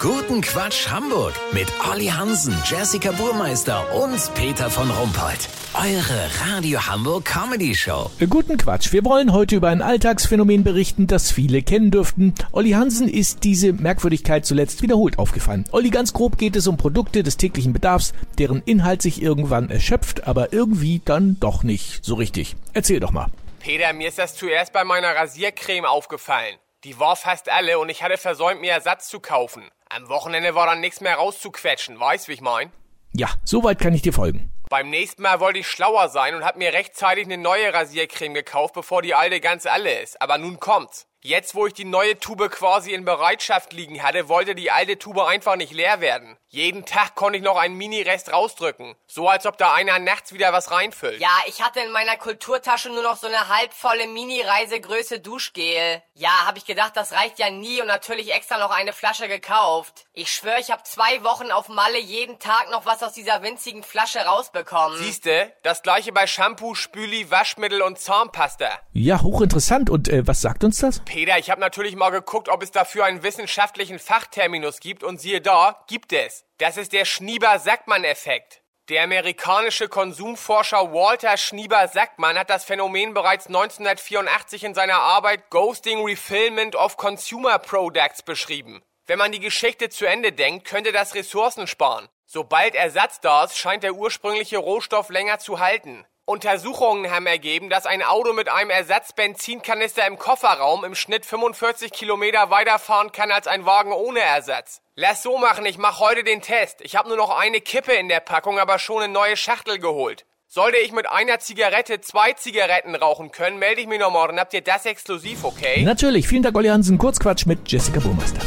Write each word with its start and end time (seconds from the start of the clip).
Guten 0.00 0.40
Quatsch 0.40 0.88
Hamburg 0.88 1.34
mit 1.52 1.68
Olli 1.92 2.06
Hansen, 2.06 2.56
Jessica 2.64 3.12
Burmeister 3.12 3.94
und 3.94 4.32
Peter 4.34 4.70
von 4.70 4.90
Rumpold. 4.90 5.46
Eure 5.74 6.30
Radio 6.48 6.86
Hamburg 6.86 7.26
Comedy 7.26 7.74
Show. 7.74 8.10
Guten 8.30 8.56
Quatsch. 8.56 8.94
Wir 8.94 9.04
wollen 9.04 9.34
heute 9.34 9.56
über 9.56 9.68
ein 9.68 9.82
Alltagsphänomen 9.82 10.64
berichten, 10.64 11.06
das 11.06 11.30
viele 11.30 11.60
kennen 11.60 11.90
dürften. 11.90 12.34
Olli 12.52 12.70
Hansen 12.70 13.10
ist 13.10 13.44
diese 13.44 13.74
Merkwürdigkeit 13.74 14.46
zuletzt 14.46 14.80
wiederholt 14.80 15.18
aufgefallen. 15.18 15.66
Olli, 15.70 15.90
ganz 15.90 16.14
grob 16.14 16.38
geht 16.38 16.56
es 16.56 16.66
um 16.66 16.78
Produkte 16.78 17.22
des 17.22 17.36
täglichen 17.36 17.74
Bedarfs, 17.74 18.14
deren 18.38 18.62
Inhalt 18.62 19.02
sich 19.02 19.20
irgendwann 19.20 19.68
erschöpft, 19.68 20.26
aber 20.26 20.54
irgendwie 20.54 21.02
dann 21.04 21.36
doch 21.40 21.62
nicht 21.62 22.02
so 22.02 22.14
richtig. 22.14 22.56
Erzähl 22.72 23.00
doch 23.00 23.12
mal. 23.12 23.26
Peter, 23.58 23.92
mir 23.92 24.08
ist 24.08 24.18
das 24.18 24.34
zuerst 24.34 24.72
bei 24.72 24.82
meiner 24.82 25.14
Rasiercreme 25.14 25.84
aufgefallen. 25.84 26.56
Die 26.84 26.98
war 26.98 27.14
fast 27.14 27.50
alle 27.50 27.78
und 27.78 27.90
ich 27.90 28.02
hatte 28.02 28.16
versäumt, 28.16 28.62
mir 28.62 28.72
Ersatz 28.72 29.08
zu 29.08 29.20
kaufen. 29.20 29.68
Am 29.90 30.08
Wochenende 30.08 30.54
war 30.54 30.66
dann 30.66 30.80
nichts 30.80 31.02
mehr 31.02 31.16
rauszuquetschen, 31.16 32.00
weißt 32.00 32.28
wie 32.28 32.32
ich 32.32 32.40
mein? 32.40 32.72
Ja, 33.12 33.28
soweit 33.44 33.78
kann 33.78 33.92
ich 33.92 34.00
dir 34.00 34.14
folgen. 34.14 34.50
Beim 34.70 34.88
nächsten 34.88 35.20
Mal 35.20 35.40
wollte 35.40 35.58
ich 35.58 35.66
schlauer 35.66 36.08
sein 36.08 36.34
und 36.34 36.44
hab 36.44 36.56
mir 36.56 36.72
rechtzeitig 36.72 37.24
eine 37.24 37.36
neue 37.36 37.74
Rasiercreme 37.74 38.32
gekauft, 38.32 38.72
bevor 38.72 39.02
die 39.02 39.14
alte 39.14 39.40
ganz 39.40 39.66
alle 39.66 40.00
ist. 40.00 40.22
Aber 40.22 40.38
nun 40.38 40.58
kommt's. 40.58 41.06
Jetzt, 41.22 41.54
wo 41.54 41.66
ich 41.66 41.74
die 41.74 41.84
neue 41.84 42.18
Tube 42.18 42.50
quasi 42.50 42.92
in 42.92 43.04
Bereitschaft 43.04 43.74
liegen 43.74 44.02
hatte, 44.02 44.30
wollte 44.30 44.54
die 44.54 44.70
alte 44.70 44.98
Tube 44.98 45.20
einfach 45.20 45.56
nicht 45.56 45.72
leer 45.72 46.00
werden. 46.00 46.38
Jeden 46.48 46.86
Tag 46.86 47.14
konnte 47.14 47.38
ich 47.38 47.44
noch 47.44 47.58
einen 47.58 47.76
Mini-Rest 47.76 48.32
rausdrücken. 48.32 48.96
So 49.06 49.28
als 49.28 49.44
ob 49.44 49.58
da 49.58 49.74
einer 49.74 49.98
nachts 49.98 50.32
wieder 50.32 50.52
was 50.52 50.70
reinfüllt. 50.70 51.20
Ja, 51.20 51.28
ich 51.46 51.62
hatte 51.62 51.80
in 51.80 51.92
meiner 51.92 52.16
Kulturtasche 52.16 52.88
nur 52.88 53.02
noch 53.02 53.16
so 53.18 53.26
eine 53.26 53.48
halbvolle 53.48 54.08
Mini-Reisegröße 54.08 55.20
Duschgel. 55.20 56.02
Ja, 56.14 56.46
hab 56.46 56.56
ich 56.56 56.64
gedacht, 56.64 56.96
das 56.96 57.12
reicht 57.12 57.38
ja 57.38 57.50
nie 57.50 57.82
und 57.82 57.86
natürlich 57.86 58.32
extra 58.32 58.58
noch 58.58 58.70
eine 58.70 58.92
Flasche 58.92 59.28
gekauft. 59.28 60.06
Ich 60.14 60.32
schwöre, 60.32 60.58
ich 60.58 60.70
hab 60.70 60.86
zwei 60.86 61.22
Wochen 61.22 61.52
auf 61.52 61.68
Malle 61.68 62.00
jeden 62.00 62.38
Tag 62.38 62.70
noch 62.70 62.86
was 62.86 63.02
aus 63.02 63.12
dieser 63.12 63.42
winzigen 63.42 63.82
Flasche 63.82 64.20
rausbekommen. 64.20 64.98
Siehste, 64.98 65.52
das 65.62 65.82
gleiche 65.82 66.12
bei 66.12 66.26
Shampoo, 66.26 66.74
Spüli, 66.74 67.30
Waschmittel 67.30 67.82
und 67.82 67.98
Zahnpasta. 67.98 68.80
Ja, 68.92 69.20
hochinteressant. 69.22 69.90
Und 69.90 70.08
äh, 70.08 70.26
was 70.26 70.40
sagt 70.40 70.64
uns 70.64 70.78
das? 70.78 71.00
Peter, 71.10 71.38
ich 71.38 71.50
habe 71.50 71.60
natürlich 71.60 71.96
mal 71.96 72.10
geguckt, 72.10 72.48
ob 72.48 72.62
es 72.62 72.70
dafür 72.70 73.04
einen 73.04 73.24
wissenschaftlichen 73.24 73.98
Fachterminus 73.98 74.78
gibt 74.78 75.02
und 75.02 75.20
siehe 75.20 75.40
da, 75.40 75.84
gibt 75.88 76.12
es. 76.12 76.44
Das 76.58 76.76
ist 76.76 76.92
der 76.92 77.04
Schnieber-Sackmann-Effekt. 77.04 78.62
Der 78.88 79.02
amerikanische 79.02 79.88
Konsumforscher 79.88 80.92
Walter 80.92 81.36
Schnieber-Sackmann 81.36 82.38
hat 82.38 82.48
das 82.48 82.62
Phänomen 82.62 83.12
bereits 83.12 83.48
1984 83.48 84.62
in 84.62 84.72
seiner 84.72 85.00
Arbeit 85.00 85.50
Ghosting 85.50 86.04
Refillment 86.04 86.76
of 86.76 86.96
Consumer 86.96 87.58
Products 87.58 88.22
beschrieben. 88.22 88.80
Wenn 89.08 89.18
man 89.18 89.32
die 89.32 89.40
Geschichte 89.40 89.88
zu 89.88 90.06
Ende 90.06 90.30
denkt, 90.30 90.64
könnte 90.64 90.92
das 90.92 91.16
Ressourcen 91.16 91.66
sparen. 91.66 92.08
Sobald 92.24 92.76
Ersatz 92.76 93.18
da 93.18 93.42
ist, 93.42 93.58
scheint 93.58 93.82
der 93.82 93.94
ursprüngliche 93.94 94.58
Rohstoff 94.58 95.08
länger 95.08 95.40
zu 95.40 95.58
halten. 95.58 96.06
Untersuchungen 96.24 97.10
haben 97.10 97.26
ergeben, 97.26 97.70
dass 97.70 97.86
ein 97.86 98.02
Auto 98.02 98.32
mit 98.32 98.48
einem 98.48 98.70
Ersatzbenzinkanister 98.70 100.06
im 100.06 100.18
Kofferraum 100.18 100.84
im 100.84 100.94
Schnitt 100.94 101.26
45 101.26 101.92
Kilometer 101.92 102.50
weiterfahren 102.50 103.10
kann 103.12 103.32
als 103.32 103.46
ein 103.46 103.66
Wagen 103.66 103.92
ohne 103.92 104.20
Ersatz. 104.20 104.80
Lass 104.94 105.22
so 105.22 105.38
machen, 105.38 105.66
ich 105.66 105.78
mach 105.78 105.98
heute 105.98 106.22
den 106.22 106.42
Test. 106.42 106.82
Ich 106.82 106.94
habe 106.96 107.08
nur 107.08 107.16
noch 107.16 107.36
eine 107.36 107.60
Kippe 107.60 107.92
in 107.92 108.08
der 108.08 108.20
Packung, 108.20 108.58
aber 108.58 108.78
schon 108.78 109.02
eine 109.02 109.12
neue 109.12 109.36
Schachtel 109.36 109.78
geholt. 109.78 110.24
Sollte 110.46 110.78
ich 110.78 110.92
mit 110.92 111.08
einer 111.08 111.38
Zigarette 111.38 112.00
zwei 112.00 112.32
Zigaretten 112.32 112.94
rauchen 112.96 113.30
können, 113.30 113.58
melde 113.58 113.80
ich 113.80 113.86
mich 113.86 114.00
noch 114.00 114.10
morgen. 114.10 114.38
Habt 114.38 114.52
ihr 114.52 114.62
das 114.62 114.84
exklusiv, 114.84 115.44
okay? 115.44 115.82
Natürlich. 115.82 116.26
Vielen 116.26 116.42
Dank, 116.42 116.56
Olli 116.56 116.68
Hansen. 116.68 116.98
Kurzquatsch 116.98 117.46
mit 117.46 117.70
Jessica 117.70 118.00
Burmeister. 118.00 118.40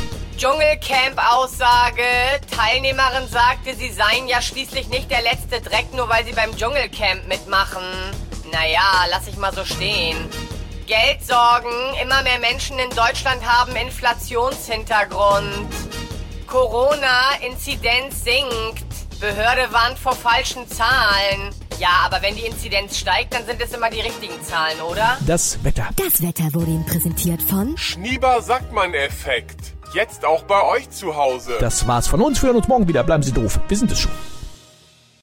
Dschungelcamp-Aussage. 0.44 2.04
Teilnehmerin 2.54 3.30
sagte, 3.30 3.74
sie 3.76 3.90
seien 3.90 4.28
ja 4.28 4.42
schließlich 4.42 4.90
nicht 4.90 5.10
der 5.10 5.22
letzte 5.22 5.62
Dreck, 5.62 5.94
nur 5.94 6.10
weil 6.10 6.26
sie 6.26 6.34
beim 6.34 6.54
Dschungelcamp 6.54 7.30
mitmachen. 7.30 7.86
Naja, 8.52 9.06
lass 9.10 9.26
ich 9.28 9.38
mal 9.38 9.56
so 9.56 9.64
stehen. 9.64 10.18
Geldsorgen. 10.86 11.72
Immer 12.02 12.24
mehr 12.24 12.40
Menschen 12.40 12.78
in 12.78 12.90
Deutschland 12.90 13.42
haben 13.46 13.74
Inflationshintergrund. 13.78 15.74
Corona, 16.46 17.36
Inzidenz 17.48 18.26
sinkt. 18.26 18.84
Behörde 19.22 19.72
warnt 19.72 19.98
vor 19.98 20.14
falschen 20.14 20.68
Zahlen. 20.68 21.56
Ja, 21.80 22.04
aber 22.06 22.22
wenn 22.22 22.36
die 22.36 22.46
Inzidenz 22.46 22.98
steigt, 22.98 23.34
dann 23.34 23.46
sind 23.46 23.62
es 23.62 23.74
immer 23.74 23.90
die 23.90 24.02
richtigen 24.02 24.42
Zahlen, 24.44 24.80
oder? 24.82 25.18
Das 25.26 25.64
Wetter. 25.64 25.90
Das 25.96 26.22
Wetter 26.22 26.54
wurde 26.54 26.72
Ihnen 26.72 26.86
präsentiert 26.86 27.42
von 27.42 27.78
Schnieber-Sackmann-Effekt. 27.78 29.74
Jetzt 29.94 30.26
auch 30.26 30.44
bei 30.44 30.62
euch 30.64 30.90
zu 30.90 31.16
Hause. 31.16 31.54
Das 31.60 31.88
war's 31.88 32.08
von 32.08 32.22
uns. 32.22 32.42
Wir 32.42 32.48
hören 32.48 32.58
uns 32.58 32.68
morgen 32.68 32.88
wieder. 32.88 33.04
Bleiben 33.04 33.24
Sie 33.24 33.32
doof. 33.32 33.60
Wir 33.68 33.78
sind 33.78 33.92
es 33.92 34.00
schon. 34.00 34.12